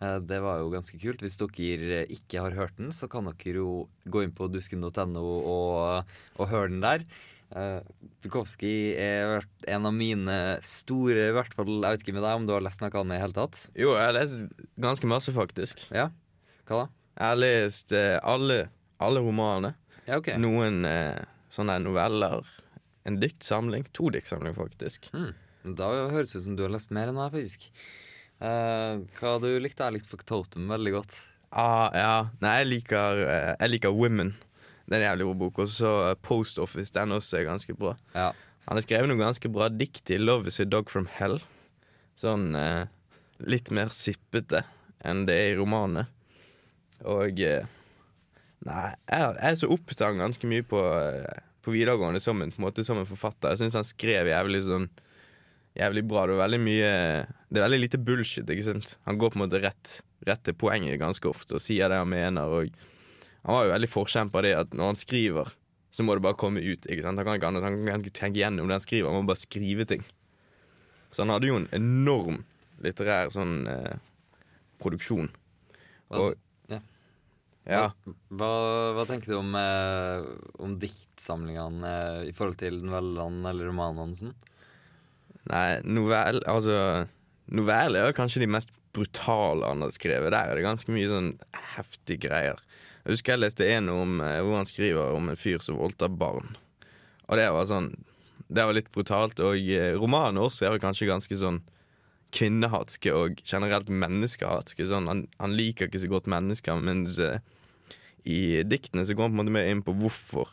[0.00, 1.22] Eh, det var jo ganske kult.
[1.24, 3.72] Hvis dere ikke har hørt den, så kan dere jo
[4.06, 7.04] gå inn på dusken.no og, og høre den der.
[7.48, 7.80] Uh,
[8.20, 9.40] Bukowski er
[9.72, 12.60] en av mine store i hvert fall, Jeg vet ikke med deg om du har
[12.60, 13.60] lest noe av den i det hele tatt?
[13.72, 15.86] Jo, jeg har lest ganske masse, faktisk.
[15.88, 16.10] Ja?
[16.68, 16.86] Hva da?
[17.16, 18.58] Jeg har lest eh, alle,
[19.00, 19.72] alle romanene.
[20.04, 20.36] Ja, okay.
[20.40, 21.16] Noen eh,
[21.52, 22.44] sånne noveller.
[23.08, 23.88] En diktsamling.
[23.96, 25.08] To diktsamlinger, faktisk.
[25.16, 25.32] Hmm.
[25.64, 27.70] Da høres det ut som du har lest mer enn meg, faktisk.
[28.38, 31.16] Eh, hva du likte Jeg likte Totem veldig godt.
[31.50, 32.12] Ah, ja.
[32.44, 34.34] Nei, jeg liker, eh, jeg liker Women.
[34.86, 35.62] Det er en jævlig god bok.
[35.64, 36.92] Og så eh, Post Office.
[36.94, 37.96] Den også er ganske bra.
[38.14, 38.30] Ja.
[38.68, 41.38] Han har skrevet noe ganske bra dikt i Love is a Dog from Hell.
[42.20, 42.84] Sånn eh,
[43.48, 44.64] litt mer sippete
[45.06, 46.06] enn det er i romanene.
[47.08, 47.66] Og eh,
[48.66, 50.80] Nei, jeg, jeg så opptatt ganske mye på,
[51.62, 53.52] på videregående som en, på en måte som en forfatter.
[53.54, 54.88] Jeg syns han skrev jævlig sånn
[55.78, 56.24] Jævlig bra.
[56.26, 56.90] Det er veldig mye
[57.48, 58.96] Det er veldig lite bullshit, ikke sant.
[59.06, 59.92] Han går på en måte rett,
[60.26, 62.50] rett til poenget ganske ofte og sier det han mener.
[62.50, 62.72] Og
[63.46, 65.52] han var jo veldig forkjemper av det at når han skriver,
[65.94, 66.84] så må det bare komme ut.
[66.90, 67.16] ikke sant?
[67.16, 69.40] Han kan ikke annet, han kan ikke tenke gjennom det han skriver, han må bare
[69.40, 70.02] skrive ting.
[71.14, 72.42] Så han hadde jo en enorm
[72.84, 73.96] litterær sånn eh,
[74.82, 75.30] produksjon.
[76.10, 76.34] Og-
[76.68, 76.80] ja.
[77.68, 77.86] Ja.
[78.32, 78.50] Hva,
[78.96, 80.26] hva tenker du om, eh,
[80.58, 84.16] om diktsamlingene eh, i forhold til novellene eller romanene?
[84.16, 84.34] Sånn?
[85.48, 87.06] Nei, novell Altså
[87.48, 90.32] Noveller er kanskje de mest brutale han har skrevet.
[90.34, 91.30] Der er det ganske mye sånn
[91.76, 92.60] heftige greier.
[93.04, 96.12] Jeg husker jeg leste en om eh, hvor han skriver om en fyr som voldtar
[96.12, 96.58] barn.
[97.28, 97.92] Og det var sånn
[98.48, 99.40] Det var litt brutalt.
[99.44, 101.62] Og eh, romanen også er kanskje ganske sånn
[102.36, 104.86] kvinnehatske og generelt menneskehatske.
[104.88, 107.40] Sånn, han, han liker ikke så godt mennesker, mens uh,
[108.28, 110.52] i diktene så går han på en måte mer inn på hvorfor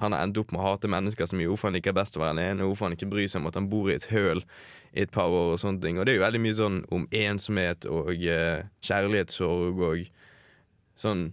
[0.00, 1.46] han har endt opp med å hate mennesker så mye.
[1.50, 3.68] Hvorfor han liker best å være alene, hvorfor han ikke bryr seg om at han
[3.70, 4.42] bor i et høl
[4.94, 5.52] i et par år.
[5.54, 9.84] Og sånne ting Og det er jo veldig mye sånn om ensomhet og eh, kjærlighetssorg
[9.86, 10.08] og
[10.98, 11.28] sånn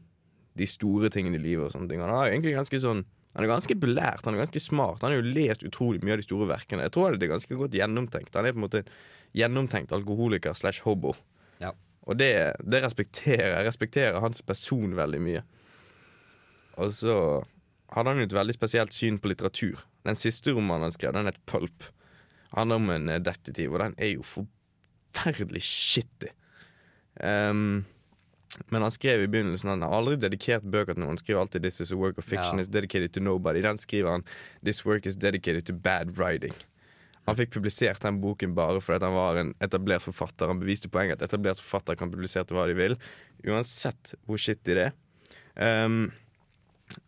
[0.60, 2.04] de store tingene i livet og sånne ting.
[2.04, 5.00] Han er egentlig ganske sånn Han er ganske belært, han er ganske smart.
[5.00, 6.84] Han har jo lest utrolig mye av de store verkene.
[6.84, 8.34] Jeg tror det er ganske godt gjennomtenkt.
[8.36, 8.90] Han er på en måte en
[9.40, 11.14] gjennomtenkt alkoholiker slash hobo.
[11.64, 11.72] Ja.
[12.12, 13.68] Og det, det respekterer jeg.
[13.70, 15.46] respekterer hans person veldig mye.
[16.76, 17.16] Og så
[17.96, 19.82] hadde han jo et veldig spesielt syn på litteratur.
[20.08, 21.90] Den siste romanen han skrev, den het Pulp.
[22.52, 26.32] Han Handler om en eh, detektiv, og den er jo forferdelig shitty.
[27.22, 27.84] Um,
[28.72, 31.14] men han skrev i begynnelsen Han har aldri dedikert bøker til noen.
[31.14, 32.62] Han skriver alltid 'This is a work of fiction Ja.
[32.62, 33.62] is dedicated to nobody'.
[33.62, 34.24] Den skriver han
[34.64, 36.56] 'This work is dedicated to bad writing'.
[37.28, 40.48] Han fikk publisert den boken bare fordi han var en etablert forfatter.
[40.48, 42.98] Han beviste poenget at etablert forfatter kan publisere til hva de vil,
[43.46, 45.86] uansett hvor shitty det er.
[45.86, 46.12] Um,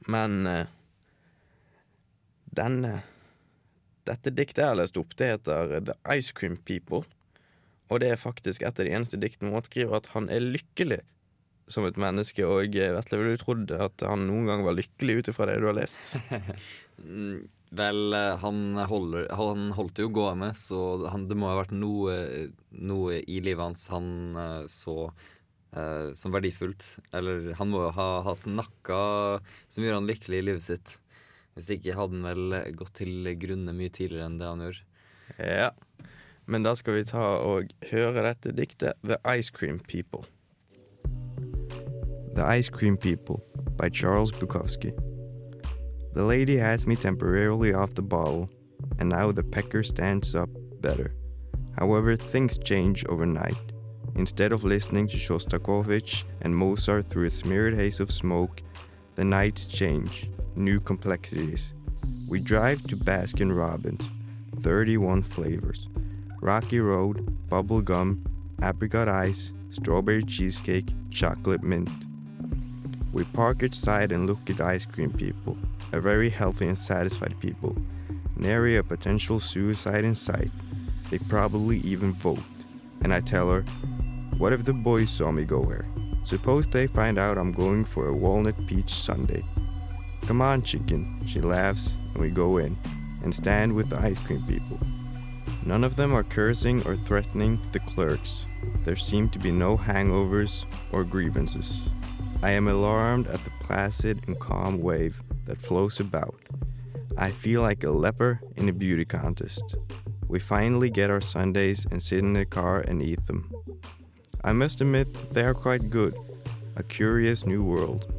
[0.10, 0.72] men eh,
[2.54, 3.10] den eh,
[4.04, 7.06] Dette diktet jeg har lest opp, det heter The Ice Cream People.
[7.88, 10.44] Og det er faktisk et av de eneste diktene hvor han skriver at han er
[10.44, 10.98] lykkelig
[11.72, 12.44] som et menneske.
[12.44, 15.60] Og eh, Vetle, ville du trodd at han noen gang var lykkelig ut ifra det
[15.64, 16.02] du har lest?
[16.94, 21.58] Mm, Vel, eh, han, holder, han holdt det jo gående, så han, det må ha
[21.58, 22.14] vært noe,
[22.70, 25.08] noe i livet hans han eh, så
[25.76, 26.86] eh, som verdifullt.
[27.14, 29.00] Eller han må jo ha hatt nakka
[29.68, 30.98] som gjorde han lykkelig i livet sitt.
[31.54, 34.86] Hvis ikke hadde han vel gått til grunne mye tidligere enn det han gjorde.
[35.38, 35.72] Ja.
[36.46, 40.26] Men da skal vi ta og høre dette diktet The Ice Cream People.
[42.36, 43.40] The Ice Cream People
[43.78, 44.92] by Charles Bukowski.
[46.14, 48.50] The lady has me temporarily off the bottle,
[49.00, 50.50] and now the pecker stands up
[50.82, 51.16] better.
[51.78, 53.73] However, things change overnight.
[54.16, 58.62] Instead of listening to Shostakovich and Mozart through a smeared haze of smoke,
[59.16, 61.74] the nights change, new complexities.
[62.28, 64.04] We drive to Baskin Robbins,
[64.62, 65.88] 31 flavors
[66.42, 68.24] Rocky Road, bubble gum,
[68.62, 71.90] apricot ice, strawberry cheesecake, chocolate mint.
[73.14, 75.58] We park outside and look at ice cream people,
[75.92, 77.76] a very healthy and satisfied people.
[78.36, 80.52] Nary a potential suicide in sight.
[81.10, 82.44] They probably even vote.
[83.02, 83.64] And I tell her,
[84.38, 85.86] what if the boys saw me go there?
[86.24, 89.44] Suppose they find out I'm going for a walnut peach sundae.
[90.26, 92.78] Come on, chicken, she laughs, and we go in
[93.24, 94.80] and stand with the ice cream people.
[95.66, 98.46] None of them are cursing or threatening the clerks.
[98.84, 101.82] There seem to be no hangovers or grievances.
[102.42, 106.36] I am alarmed at the placid and calm wave that flows about.
[107.18, 109.76] I feel like a leper in a beauty contest.
[110.28, 113.54] We finally get our Sundays and sit in the car and eat them.
[114.46, 116.18] I must admit they are quite good.
[116.76, 118.12] A curious new world.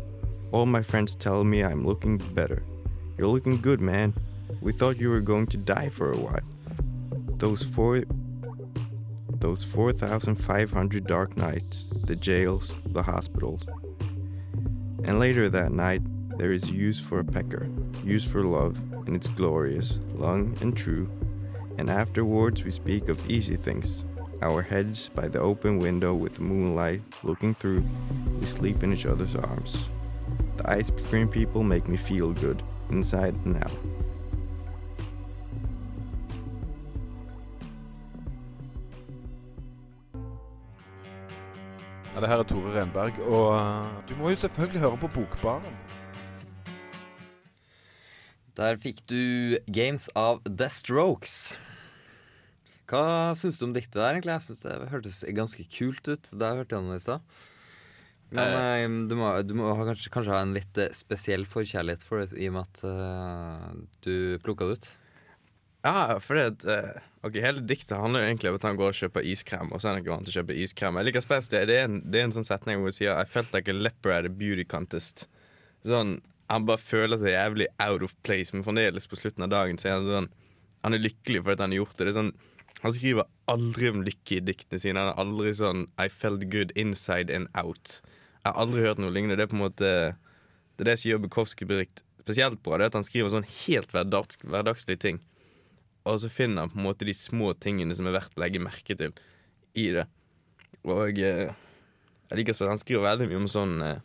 [0.52, 2.62] All my friends tell me I'm looking better.
[3.18, 4.14] You're looking good, man.
[4.62, 6.40] We thought you were going to die for a while.
[7.36, 8.04] Those four
[9.40, 13.60] those 4,500 dark nights, the jails, the hospitals.
[15.04, 16.00] And later that night,
[16.38, 17.68] there is use for a pecker,
[18.02, 21.10] use for love, and it's glorious, long and true.
[21.76, 24.06] And afterwards, we speak of easy things.
[24.44, 27.82] Our heads by the open window with the moonlight looking through,
[28.38, 29.88] we sleep in each other's arms.
[30.58, 33.72] The ice cream people make me feel good, inside and out.
[42.14, 45.76] Ja, det her er Tore Renberg, og uh, du må jo selvfølgelig høre på Bokbaren.
[48.56, 51.58] Der fikk du Games av The Strokes.
[52.90, 54.34] Hva syns du om diktet der, egentlig?
[54.34, 57.34] Jeg synes Det hørtes ganske kult ut da jeg hørte gjennom det i stad.
[58.34, 62.04] Men eh, du, må, du må ha kanskje, kanskje ha en litt eh, spesiell forkjærlighet
[62.06, 63.72] for det, i og med at uh,
[64.04, 64.88] du plukka det ut.
[65.84, 68.98] Ja, for det uh, Ok, Hele diktet handler jo egentlig om at han går og
[68.98, 70.98] kjøper iskrem, og så er han ikke vant til å kjøpe iskrem.
[71.00, 71.62] Jeg liker spesielt det.
[71.70, 73.76] Det er, en, det er en sånn setning hvor hun sier I felt like a
[73.76, 75.24] leper at a beauty contest.
[75.88, 76.18] Sånn,
[76.52, 79.88] Han bare føler seg jævlig out of place, men fremdeles på slutten av dagen så
[79.88, 80.28] er han sånn
[80.84, 82.04] Han er lykkelig for at han har gjort det.
[82.04, 82.34] det er sånn,
[82.82, 85.00] han skriver aldri om lykke i diktene sine.
[85.00, 88.00] Han er aldri sånn I felt good inside and out.
[88.42, 89.38] Jeg har aldri hørt noe lignende.
[89.40, 89.92] Det er på en måte
[90.74, 92.78] Det er det som gjør Bukowski-dikt spesielt bra.
[92.78, 95.20] Det er at han skriver sånn helt hverdags, hverdagslige ting.
[96.04, 98.62] Og så finner han på en måte de små tingene som er verdt å legge
[98.62, 99.14] merke til
[99.78, 100.04] i det.
[100.84, 101.52] Og eh,
[102.28, 104.02] jeg liker at han skriver veldig mye om sånn eh,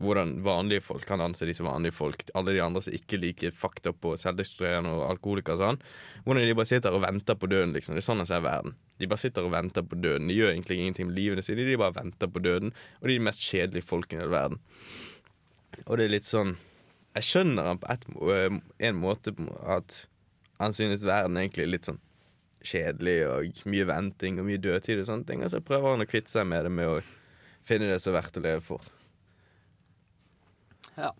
[0.00, 2.22] hvordan vanlige folk kan anse disse vanlige folk.
[2.38, 5.80] Alle de andre som ikke liker fakta på selvdestruerende og alkoholikere og sånn.
[6.24, 7.74] Hvordan de bare sitter og venter på døden.
[7.76, 7.94] liksom.
[7.94, 8.76] Det er sånn jeg ser verden.
[8.96, 10.30] De bare sitter og venter på døden.
[10.30, 11.66] De gjør egentlig ingenting med livene sine.
[11.68, 12.72] De bare venter på døden.
[13.00, 14.62] Og de er de mest kjedelige folkene i hele verden.
[15.84, 16.56] Og det er litt sånn
[17.10, 18.04] Jeg skjønner han på et,
[18.86, 19.32] en måte
[19.66, 20.04] at
[20.62, 21.98] han synes verden egentlig er litt sånn
[22.62, 25.42] kjedelig og mye venting og mye dødtid og sånne ting.
[25.42, 27.00] Og så prøver han å kvitte seg med det med å
[27.66, 28.86] finne det som er verdt å leve for.
[30.98, 31.12] Ja.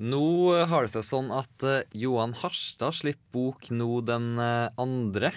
[0.00, 5.34] Nå har det seg sånn at eh, Johan Harstad slipper bok nå den eh, andre.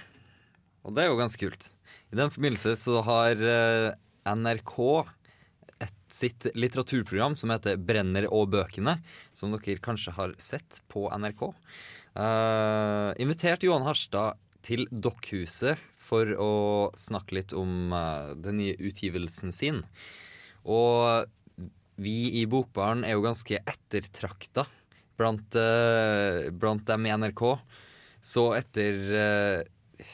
[0.88, 1.68] Og det er jo ganske kult.
[2.14, 3.90] I den forbindelse så har eh,
[4.30, 4.78] NRK
[6.14, 9.00] sitt litteraturprogram som heter 'Brenner og bøkene',
[9.34, 11.50] som dere kanskje har sett på NRK.
[12.14, 16.54] Uh, invitert Johan Harstad til Dokkhuset for å
[17.00, 19.82] snakke litt om uh, den nye utgivelsen sin.
[20.64, 21.26] Og
[22.02, 24.66] vi i Bokbaren er jo ganske ettertrakta
[25.20, 27.44] blant, uh, blant dem i NRK.
[28.24, 30.08] Så etter uh,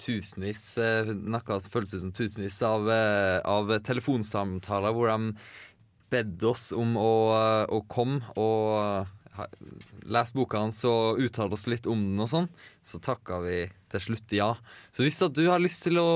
[0.00, 5.32] tusenvis uh, Noe som føles ut som tusenvis av, eh, av telefonsamtaler hvor de
[6.12, 7.12] bedde oss om å,
[7.72, 9.08] å komme og
[10.06, 12.48] lese boka hans og uttale oss litt om den og sånn,
[12.86, 13.56] så takka vi
[13.92, 14.48] til slutt ja.
[14.94, 16.08] Så hvis at du har lyst til å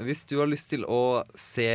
[0.00, 1.68] Hvis du har lyst til å se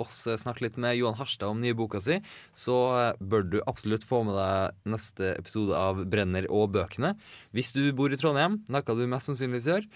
[0.00, 2.18] oss snakke litt med Johan Harstad om nye boka si,
[2.56, 2.76] så
[3.20, 7.14] bør du absolutt få med deg neste episode av Brenner og bøkene.
[7.56, 9.88] Hvis du bor i Trondheim, noe du mest sannsynligvis gjør,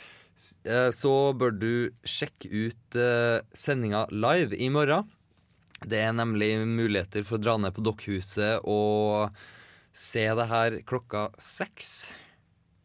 [0.70, 1.74] eh, så bør du
[2.08, 5.10] sjekke ut eh, sendinga live i morgen.
[5.84, 9.34] Det er nemlig muligheter for å dra ned på Dokkhuset og
[9.94, 12.10] se det her klokka seks.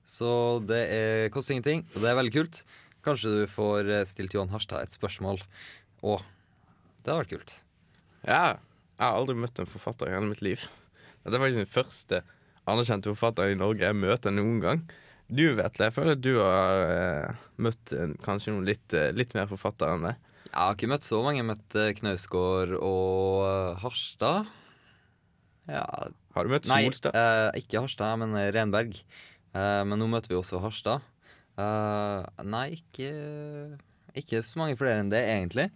[0.10, 2.62] Så det er, koster ingenting, og det er veldig kult.
[3.06, 5.41] Kanskje du får eh, stilt Johan Harstad et spørsmål.
[6.02, 6.24] òg.
[7.04, 7.54] det hadde vært kult.
[8.26, 8.58] Ja,
[9.00, 10.65] jeg har aldri møtt en forfatter i hele mitt liv.
[11.24, 12.24] Dette er faktisk den første
[12.69, 14.82] anerkjente forfatteren i Norge jeg møter noen gang.
[15.30, 19.36] Du Vetle, jeg føler at du har eh, møtt en, kanskje noen litt, eh, litt
[19.38, 20.26] mer forfattere enn meg.
[20.50, 21.38] Jeg har ikke møtt så mange.
[21.38, 24.50] Jeg har møtt eh, Knausgård og Harstad.
[25.69, 25.86] Ja
[26.36, 27.15] Har du møtt Nei, Solstad?
[27.18, 29.00] eh, ikke Harstad, men eh, Renberg.
[29.56, 31.02] Eh, men nå møter vi også Harstad.
[31.60, 33.10] Eh, nei, ikke,
[34.18, 35.70] ikke så mange flere enn det, egentlig.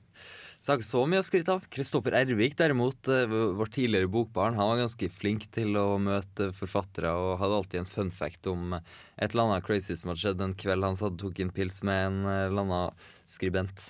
[0.64, 1.64] Så jeg har ikke så mye å skryte av.
[1.74, 3.26] Kristoffer Ervik, derimot, eh,
[3.60, 7.90] vår tidligere bokbarn, han var ganske flink til å møte forfattere og hadde alltid en
[7.90, 11.26] fun fact om et eller annet crazy som hadde skjedd en kveld han satt og
[11.26, 13.90] tok en pils med en eh, eller annen skribent.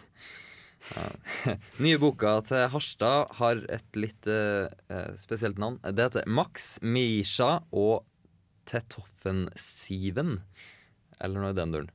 [1.83, 4.67] Nye boka til Harstad har et litt eh,
[5.19, 5.79] spesielt navn.
[5.83, 8.03] Det heter Max, Misha og
[8.69, 10.37] Tetoffen-Siven.
[11.23, 11.93] Eller noe i den duren.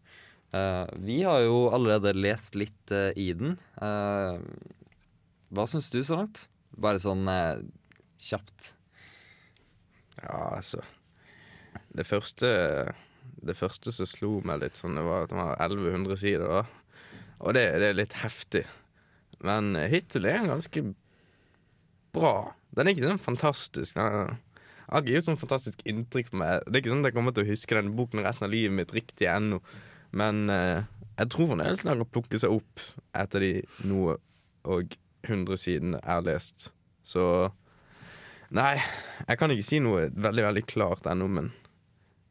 [0.49, 3.59] Uh, vi har jo allerede lest litt uh, i den.
[3.77, 6.47] Hva syns du så langt?
[6.73, 7.29] Bare sånn
[8.19, 8.73] kjapt.
[10.19, 10.81] Ja, altså
[11.95, 12.49] Det første
[13.39, 16.49] Det første som slo meg litt sånn, det var at det var 1100 sider.
[16.49, 16.88] Da.
[17.39, 18.65] Og det, det er litt heftig.
[19.45, 20.85] Men hittil er den ganske
[22.17, 22.35] bra.
[22.75, 23.99] Den er ikke sånn fantastisk.
[23.99, 24.39] Den
[24.89, 26.65] har ikke gjort sånn fantastisk inntrykk på meg.
[26.67, 28.75] Det er ikke sånn at jeg kommer til å huske denne boken resten av livet
[28.75, 29.61] mitt riktig ennå.
[30.17, 30.81] Men eh,
[31.19, 32.85] jeg tror fremdeles den kan plukke seg opp
[33.19, 33.53] etter de
[33.91, 34.17] noe
[34.69, 34.97] og
[35.27, 36.73] 100 sidene er lest.
[37.07, 37.25] Så
[38.49, 38.79] Nei,
[39.29, 41.51] jeg kan ikke si noe veldig, veldig klart ennå, men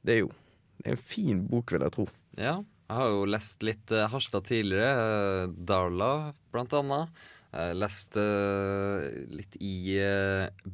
[0.01, 0.31] det er jo
[0.79, 2.05] det er en fin bok, vil jeg tro.
[2.41, 2.55] Ja,
[2.88, 4.91] jeg har jo lest litt uh, Harstad tidligere.
[4.95, 6.12] Uh, Darla,
[6.56, 7.26] blant annet.
[7.58, 9.95] Jeg lest eh, litt i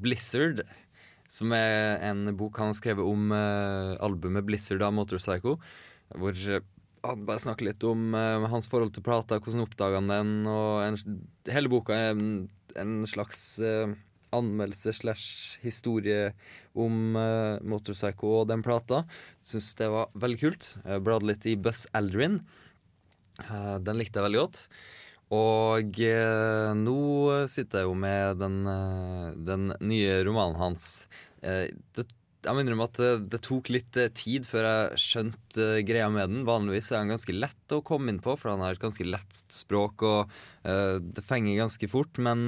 [0.04, 0.64] Blizzard,
[1.32, 5.54] som er en bok han har skrevet om albumet Blizzard av Motorpsycho.
[6.18, 6.42] Hvor
[7.06, 8.18] han bare snakker litt om
[8.50, 10.98] hans forhold til plata, hvordan oppdaga han den, og en,
[11.54, 12.34] hele boka er en,
[12.82, 13.46] en slags
[14.34, 16.32] anmeldelse slash historie
[16.74, 19.04] om uh, Motorpsycho og den plata.
[19.44, 20.70] Syns det var veldig kult.
[20.84, 22.42] Jeg bladde litt i Buzz Aldrin.
[23.42, 24.66] Uh, den likte jeg veldig godt.
[25.34, 26.98] Og uh, nå
[27.50, 28.60] sitter jeg jo med den,
[29.48, 30.92] den nye romanen hans.
[31.44, 32.06] Det,
[32.44, 33.00] jeg må innrømme at
[33.32, 36.44] det, tok litt tid før jeg skjønte greia med den.
[36.48, 39.44] Vanligvis er han ganske lett å komme inn på, for han har et ganske lett
[39.52, 40.34] språk, og
[40.68, 42.20] uh, det fenger ganske fort.
[42.22, 42.46] Men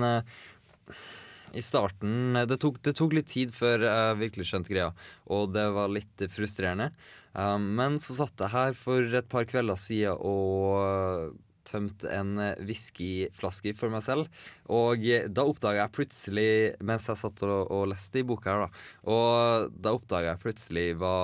[1.55, 4.91] i starten det tok, det tok litt tid før jeg virkelig skjønte greia,
[5.31, 6.91] og det var litt frustrerende.
[7.35, 13.73] Um, men så satt jeg her for et par kvelder siden og tømte en whiskyflaske
[13.77, 14.41] for meg selv.
[14.71, 15.01] Og
[15.33, 16.49] da oppdaga jeg plutselig,
[16.85, 20.91] mens jeg satt og, og leste i boka her, da, og da oppdaga jeg plutselig
[21.01, 21.15] hva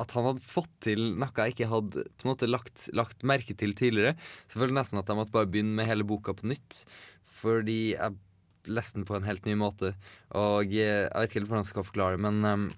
[0.00, 3.54] at han hadde fått til noe jeg ikke hadde på en måte lagt, lagt merke
[3.58, 4.16] til tidligere.
[4.46, 6.80] Så jeg følte nesten at jeg måtte bare begynne med hele boka på nytt.
[7.40, 8.16] Fordi jeg
[8.70, 9.92] leste den på en helt ny måte.
[10.36, 12.70] Og jeg vet ikke helt hvordan jeg skal forklare det, men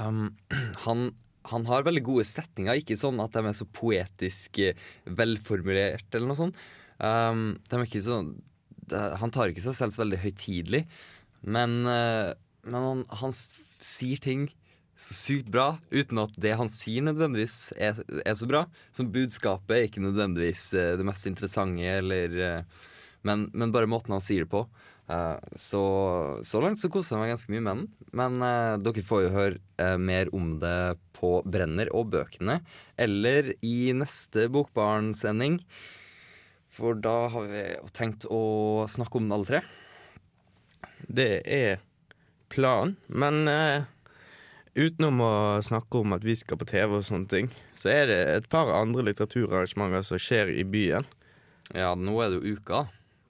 [0.00, 0.26] um,
[0.86, 1.06] han,
[1.52, 2.82] han har veldig gode setninger.
[2.82, 6.60] Ikke sånn at de er så poetisk eh, velformulert eller noe sånt.
[6.98, 8.30] Um, de er ikke sånn
[8.88, 10.86] de, Han tar ikke seg selv så veldig høytidelig,
[11.44, 12.32] men, uh,
[12.64, 14.46] men han, han sier ting
[14.96, 18.62] så sykt bra, uten at det han sier nødvendigvis er, er så bra.
[18.96, 22.86] Som budskapet er ikke nødvendigvis uh, det mest interessante, eller uh,
[23.26, 24.64] men, men bare måten han sier det på.
[25.08, 25.82] Eh, så,
[26.42, 28.06] så langt så koser jeg meg ganske mye med den.
[28.18, 32.60] Men eh, dere får jo høre eh, mer om det på Brenner og bøkene,
[33.00, 35.62] eller i neste Bokbarn-sending.
[36.76, 37.62] For da har vi
[37.96, 39.62] tenkt å snakke om alle tre.
[41.06, 41.78] Det er
[42.52, 43.48] planen, men
[44.76, 45.32] utenom å
[45.64, 48.68] snakke om at vi skal på TV og sånne ting, så er det et par
[48.76, 51.08] andre litteraturarrangementer som skjer i byen.
[51.72, 52.84] Ja, nå er det jo uka,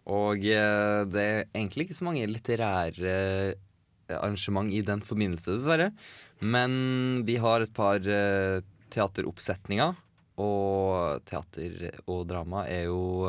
[0.07, 5.91] og eh, det er egentlig ikke så mange litterære eh, arrangement i den forbindelse, dessverre.
[6.39, 8.61] Men vi har et par eh,
[8.95, 9.97] teateroppsetninger,
[10.37, 13.25] og teater og drama er jo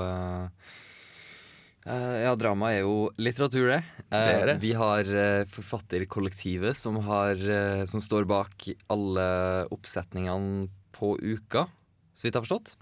[1.88, 3.78] ja, drama er jo litteratur, det.
[4.12, 4.56] Det det.
[4.60, 5.08] Vi har
[5.48, 7.40] forfatterkollektivet som, har,
[7.88, 9.30] som står bak alle
[9.72, 11.64] oppsetningene på uka,
[12.12, 12.74] så vidt jeg har forstått.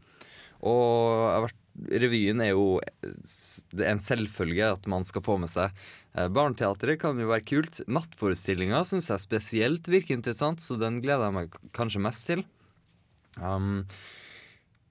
[0.65, 2.79] Og jeg har vært, revyen er jo
[3.75, 5.71] det er en selvfølge at man skal få med seg.
[6.15, 7.81] Eh, Barneteatret kan jo være kult.
[7.91, 12.45] Nattforestillinga syns jeg spesielt virker interessant, så den gleder jeg meg kanskje mest til.
[13.41, 13.85] Um,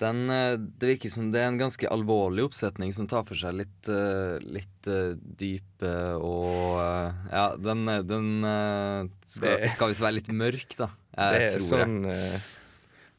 [0.03, 3.55] Den, eh, det virker som det er en ganske alvorlig oppsetning som tar for seg
[3.61, 9.93] litt, eh, litt eh, dype og eh, Ja, den, eh, den eh, skal, Det- skal
[9.93, 10.89] visst være litt mørk, da.
[11.15, 12.41] Det Jeg er, tror sånn, eh,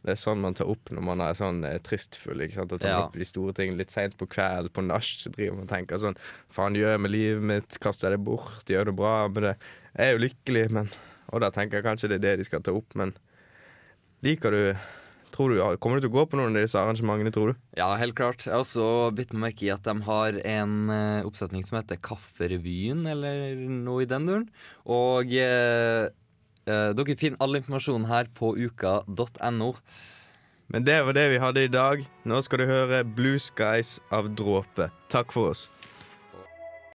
[0.06, 2.44] det er sånn man tar opp når man er sånn eh, tristfull.
[2.46, 2.74] Ikke sant?
[2.76, 3.00] Og tar Ja.
[3.08, 5.98] opp de store tingene litt seint på kveld, på nach, så driver man og tenker
[6.02, 6.18] sånn
[6.54, 7.80] Faen, gjør jeg med livet mitt?
[7.82, 8.66] Kaster jeg det bort?
[8.70, 9.56] Gjør det bra med det?
[9.98, 10.90] Jeg er jo lykkelig, men
[11.34, 13.16] Og da tenker jeg kanskje det er det de skal ta opp, men
[14.24, 14.62] liker du
[15.36, 17.58] Tror du, Kommer du til å gå på noen av disse arrangementene, tror du?
[17.76, 18.46] Ja, helt klart.
[18.46, 18.86] Jeg har også
[19.18, 24.06] bitt meg merke i at de har en eh, oppsetning som heter Kafferevyen, eller noe
[24.06, 24.46] i den duren.
[24.88, 26.08] Og eh, eh,
[26.66, 29.72] dere finner all informasjon her på uka.no.
[30.68, 32.02] Men det var det vi hadde i dag.
[32.26, 34.90] Nå skal du høre Blue Skies av Dråpe.
[35.14, 35.68] Takk for oss.